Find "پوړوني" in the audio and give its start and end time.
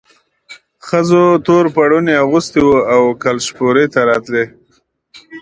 1.75-2.13